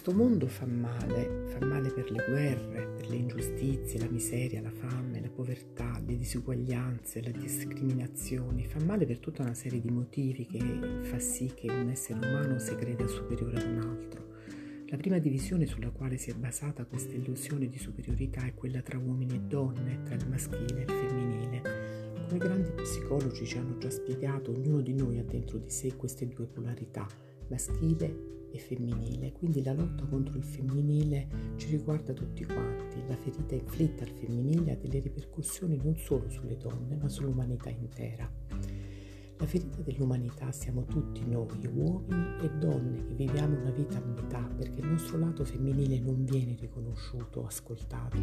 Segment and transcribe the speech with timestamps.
[0.00, 4.70] Questo mondo fa male, fa male per le guerre, per le ingiustizie, la miseria, la
[4.70, 10.46] fame, la povertà, le disuguaglianze, le discriminazioni, fa male per tutta una serie di motivi
[10.46, 14.26] che fa sì che un essere umano si creda superiore ad un altro.
[14.86, 18.96] La prima divisione sulla quale si è basata questa illusione di superiorità è quella tra
[18.96, 21.62] uomini e donne, tra il maschile e il femminile.
[22.26, 26.26] Come grandi psicologi ci hanno già spiegato, ognuno di noi ha dentro di sé queste
[26.26, 27.06] due polarità,
[27.48, 32.96] maschile e femminile, quindi la lotta contro il femminile ci riguarda tutti quanti.
[33.06, 38.30] La ferita inflitta al femminile ha delle ripercussioni non solo sulle donne, ma sull'umanità intera.
[39.40, 44.46] La ferita dell'umanità siamo tutti noi, uomini e donne, che viviamo una vita a metà
[44.54, 48.18] perché il nostro lato femminile non viene riconosciuto ascoltato,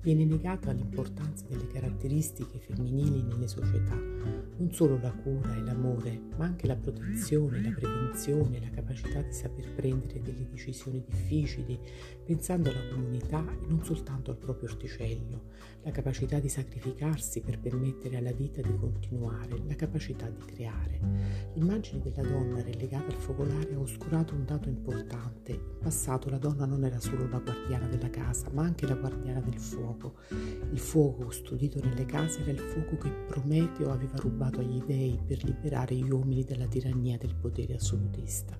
[0.00, 6.46] viene negata l'importanza delle caratteristiche femminili nelle società, non solo la cura e l'amore, ma
[6.46, 11.78] anche la protezione, la prevenzione, la capacità di saper prendere delle decisioni difficili,
[12.24, 15.50] pensando alla comunità e non soltanto al proprio orticello,
[15.82, 21.00] la capacità di sacrificarsi per permettere alla vita di continuare, la capacità di creare creare.
[21.54, 25.52] L'immagine della donna relegata al focolare ha oscurato un dato importante.
[25.52, 29.40] In passato la donna non era solo la guardiana della casa, ma anche la guardiana
[29.40, 30.14] del fuoco.
[30.30, 35.42] Il fuoco custodito nelle case era il fuoco che Prometeo aveva rubato agli dei per
[35.44, 38.56] liberare gli uomini dalla tirannia del potere assolutista.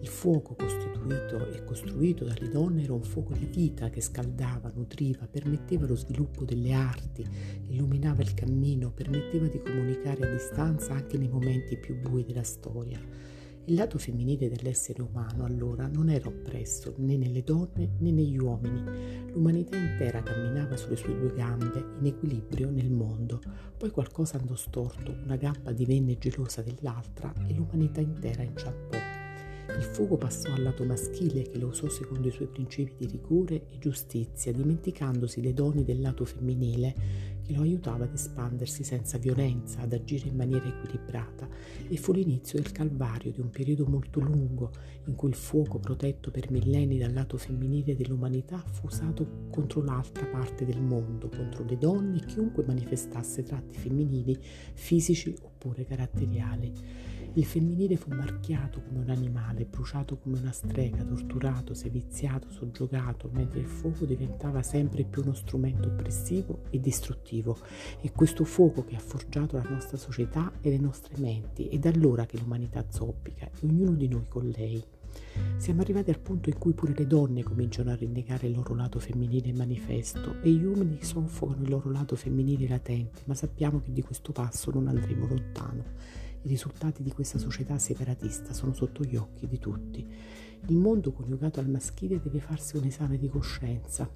[0.00, 5.26] Il fuoco costituito e costruito dalle donne era un fuoco di vita che scaldava, nutriva,
[5.26, 7.26] permetteva lo sviluppo delle arti,
[7.68, 13.00] illuminava il cammino, permetteva di comunicare a distanza anche nei momenti più bui della storia.
[13.66, 19.30] Il lato femminile dell'essere umano allora non era oppresso né nelle donne né negli uomini.
[19.32, 23.40] L'umanità intera camminava sulle sue due gambe, in equilibrio nel mondo.
[23.74, 28.98] Poi qualcosa andò storto, una gamba divenne gelosa dell'altra e l'umanità intera inciampò.
[29.76, 33.66] Il fuoco passò al lato maschile che lo usò secondo i suoi principi di rigore
[33.70, 36.94] e giustizia, dimenticandosi le doni del lato femminile
[37.44, 41.48] che lo aiutava ad espandersi senza violenza, ad agire in maniera equilibrata
[41.88, 44.70] e fu l'inizio del calvario di un periodo molto lungo
[45.06, 50.24] in cui il fuoco protetto per millenni dal lato femminile dell'umanità fu usato contro l'altra
[50.26, 54.38] parte del mondo, contro le donne e chiunque manifestasse tratti femminili,
[54.74, 56.72] fisici oppure caratteriali.
[57.36, 63.58] Il femminile fu marchiato come un animale, bruciato come una strega, torturato, seviziato, soggiogato, mentre
[63.58, 67.58] il fuoco diventava sempre più uno strumento oppressivo e distruttivo.
[68.00, 71.90] E questo fuoco che ha forgiato la nostra società e le nostre menti, è da
[71.90, 74.80] allora che l'umanità zoppica e ognuno di noi con lei.
[75.56, 79.00] Siamo arrivati al punto in cui pure le donne cominciano a rinnegare il loro lato
[79.00, 84.02] femminile manifesto e gli uomini soffocano il loro lato femminile latente, ma sappiamo che di
[84.02, 86.32] questo passo non andremo lontano.
[86.44, 90.06] I risultati di questa società separatista sono sotto gli occhi di tutti.
[90.66, 94.06] Il mondo coniugato al maschile deve farsi un esame di coscienza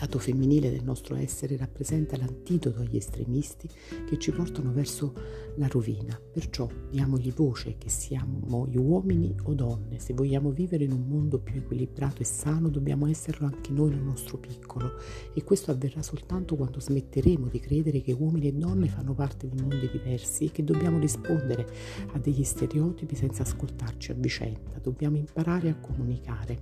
[0.00, 3.68] lato femminile del nostro essere rappresenta l'antidoto agli estremisti
[4.06, 5.12] che ci portano verso
[5.56, 6.18] la rovina.
[6.32, 9.98] Perciò diamogli voce che siamo gli uomini o donne.
[9.98, 14.02] Se vogliamo vivere in un mondo più equilibrato e sano, dobbiamo esserlo anche noi nel
[14.02, 14.92] nostro piccolo.
[15.34, 19.60] E questo avverrà soltanto quando smetteremo di credere che uomini e donne fanno parte di
[19.60, 21.66] mondi diversi e che dobbiamo rispondere
[22.12, 24.78] a degli stereotipi senza ascoltarci a vicenda.
[24.80, 26.58] Dobbiamo imparare a comunicare.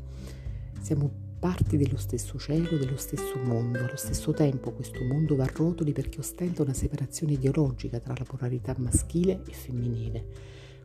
[0.81, 3.79] Siamo parti dello stesso cielo, dello stesso mondo.
[3.79, 8.25] Allo stesso tempo questo mondo va a rotoli perché ostenta una separazione ideologica tra la
[8.25, 10.25] polarità maschile e femminile.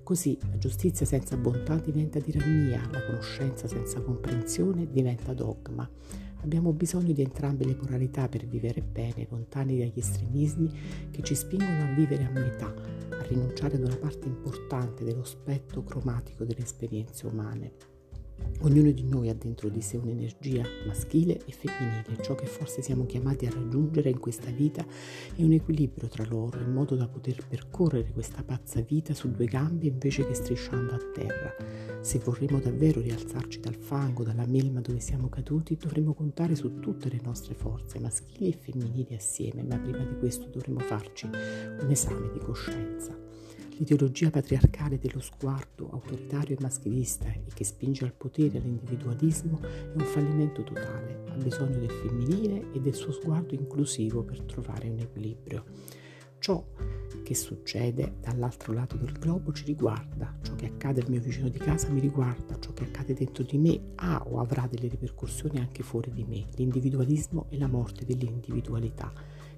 [0.04, 5.90] Così la giustizia senza bontà diventa tirannia, la conoscenza senza comprensione diventa dogma.
[6.44, 11.84] Abbiamo bisogno di entrambe le polarità per vivere bene, lontani dagli estremismi che ci spingono
[11.84, 12.74] a vivere a metà,
[13.10, 17.74] a rinunciare ad una parte importante dello spettro cromatico delle esperienze umane.
[18.64, 23.08] Ognuno di noi ha dentro di sé un'energia maschile e femminile, ciò che forse siamo
[23.08, 24.86] chiamati a raggiungere in questa vita
[25.36, 29.46] è un equilibrio tra loro, in modo da poter percorrere questa pazza vita su due
[29.46, 31.56] gambe invece che strisciando a terra.
[32.02, 37.10] Se vorremmo davvero rialzarci dal fango, dalla melma dove siamo caduti, dovremmo contare su tutte
[37.10, 42.30] le nostre forze, maschili e femminili assieme, ma prima di questo dovremmo farci un esame
[42.32, 43.18] di coscienza.
[43.82, 49.92] L'ideologia patriarcale dello sguardo autoritario e maschilista e che spinge al potere e all'individualismo è
[49.94, 55.00] un fallimento totale, ha bisogno del femminile e del suo sguardo inclusivo per trovare un
[55.00, 55.64] equilibrio.
[56.40, 56.64] Ciò
[57.32, 61.60] che succede dall'altro lato del globo ci riguarda, ciò che accade al mio vicino di
[61.60, 65.82] casa mi riguarda, ciò che accade dentro di me ha o avrà delle ripercussioni anche
[65.82, 69.14] fuori di me, l'individualismo e la morte dell'individualità.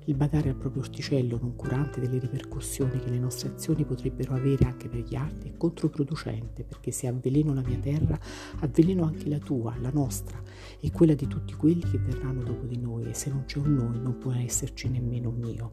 [0.06, 4.66] Il badare al proprio orticello non curante delle ripercussioni che le nostre azioni potrebbero avere
[4.66, 8.19] anche per gli altri è controproducente perché se avveleno la mia terra,
[8.60, 10.40] avveleno anche la tua, la nostra
[10.80, 13.74] e quella di tutti quelli che verranno dopo di noi e se non c'è un
[13.74, 15.72] noi non può esserci nemmeno un io.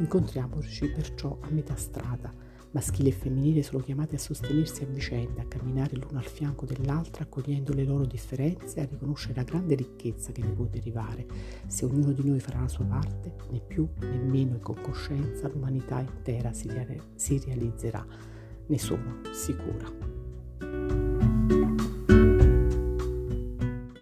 [0.00, 5.46] Incontriamoci perciò a metà strada Maschile e femminile sono chiamati a sostenersi a vicenda, a
[5.46, 10.30] camminare l'uno al fianco dell'altra, accogliendo le loro differenze e a riconoscere la grande ricchezza
[10.30, 11.26] che ne può derivare.
[11.66, 15.48] Se ognuno di noi farà la sua parte, né più né meno e con coscienza,
[15.48, 18.06] l'umanità intera si, rea- si realizzerà.
[18.66, 20.19] Ne sono sicura.